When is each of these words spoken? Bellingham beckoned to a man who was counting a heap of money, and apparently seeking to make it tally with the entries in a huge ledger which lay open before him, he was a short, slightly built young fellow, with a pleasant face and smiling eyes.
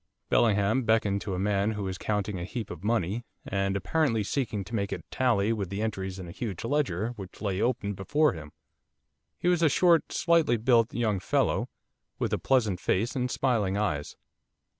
Bellingham 0.29 0.81
beckoned 0.81 1.21
to 1.21 1.35
a 1.35 1.37
man 1.37 1.73
who 1.73 1.83
was 1.83 1.99
counting 1.99 2.39
a 2.39 2.43
heap 2.43 2.71
of 2.71 2.83
money, 2.83 3.23
and 3.45 3.75
apparently 3.77 4.23
seeking 4.23 4.63
to 4.63 4.73
make 4.73 4.91
it 4.91 5.05
tally 5.11 5.53
with 5.53 5.69
the 5.69 5.83
entries 5.83 6.17
in 6.17 6.27
a 6.27 6.31
huge 6.31 6.65
ledger 6.65 7.09
which 7.17 7.39
lay 7.39 7.61
open 7.61 7.93
before 7.93 8.33
him, 8.33 8.51
he 9.37 9.47
was 9.47 9.61
a 9.61 9.69
short, 9.69 10.11
slightly 10.11 10.57
built 10.57 10.91
young 10.91 11.19
fellow, 11.19 11.69
with 12.17 12.33
a 12.33 12.39
pleasant 12.39 12.79
face 12.79 13.15
and 13.15 13.29
smiling 13.29 13.77
eyes. 13.77 14.15